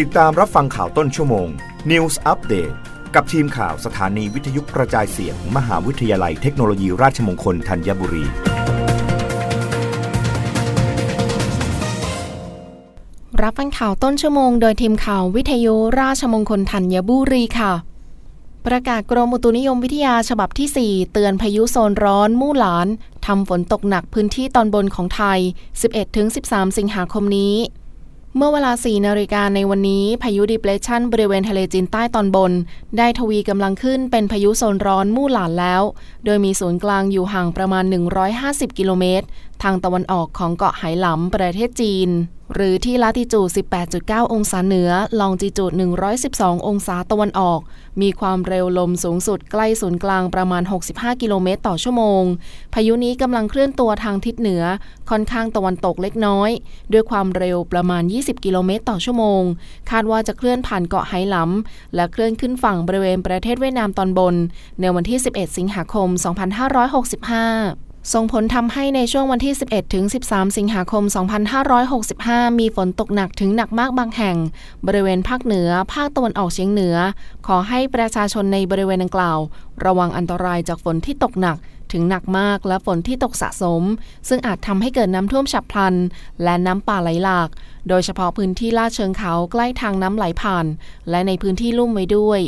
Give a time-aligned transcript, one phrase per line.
[0.00, 1.48] ติดตามรับฟังข่าวต้นชั่วโมง
[1.90, 2.74] News Update
[3.14, 8.24] กับทีมข่าวสถานีวิทยุกระจายเสียงมมหาวิทยาลัยเทคโนโลยีราชมงคลธัญบุรี
[13.42, 17.72] รับฟังข่าวต้นชั่วโมงโดยทีมข่าววิทยุราชมงคลธัญบุรีค่ะ
[18.66, 22.86] ประกาศกรมอุตุนิยมวิทยาฉบับที่ 4 เตือนพายุโซนร้อนมู่หลาน
[23.26, 25.38] ทำฝนตกหนักพื้นที่ตอนบนของไทย
[26.08, 27.54] 11-13 สิงหาคมนี้
[28.36, 32.52] เมื่อเวลา 4 นาฬิกาในวันนี้ พายุดิเพลชันบริเวณทะเลจีนใต้ตอนบน
[32.98, 35.82] ได้ทวีกำลังขึ้นเป็นพายุโซนร้อนมู่หลานแล้ว
[36.24, 37.84] โดยมีศูนย์กลางอยู่ห่างประมาณ
[38.30, 39.26] 150 กิโลเมตร
[39.62, 42.10] ทางตะวันออกของเกาะไหหลำประเทศจีน
[42.54, 43.48] หรือที่ลาติจูด
[43.90, 44.90] 18.9 องศาเหนือ
[45.20, 45.72] ลองจิจูด
[46.18, 47.60] 112 องศาตะวันออก
[48.02, 50.62] มีความเร็วลมสูงสุดใกล้ศูนย์กลางประมาณ
[50.92, 52.22] 65 กิโลเมตรต่อชั่วโมง
[52.74, 54.62] พายุนี้กำลังเคลื่อนตัวทางทิศเหนือ
[55.10, 56.50] ค่อนข้างตะวันตกเล็กน้อย
[56.92, 59.42] ด้วยความเร็วประมาณ 20 กิโลเมตรต่อชั่วโมง
[59.90, 64.34] คาดว่าจะเคลื่อนผ่านเกาะไหหลำและเคลื่อนขึ้นฝั่งบริเวณประเทศเวียดนามตอนบน
[64.80, 71.04] ในวันที่ 11 สิงหาคม 2565 ส่งผลทำให้ในช่วงวันที่ 11 ถึง 13 สิงหาคม
[71.82, 74.36] 2565 มีฝนตกหนักถึงหนักมากบางแห่ง
[74.86, 76.96] บริเวณภาคเหนือ ภาคตะวันออกเฉียงเหนือ
[77.46, 79.38] ขอให้ประชาชนในบริเวณดังกล่าว
[79.84, 81.56] ระวังอันตรายจากฝนที่ตกหนัก
[81.92, 83.82] ถึงหนักมากและฝนที่ตกสะสม
[84.28, 85.94] ซึ่งอาจทำให้เกิดน้ำท่วมฉับพลัน
[86.42, 87.48] และน้ำป่าไหลหลาก
[87.88, 90.66] โดยเฉพาะพื้นที่ลาดเชิงเขาใกล้ทางน้ำไหลผ่าน
[91.10, 92.40] และในพื้นที่ลุ่มไว้ด้วย